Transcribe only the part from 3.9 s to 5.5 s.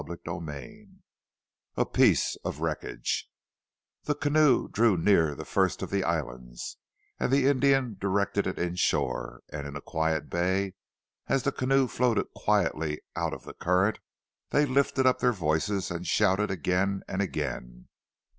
The canoe drew near the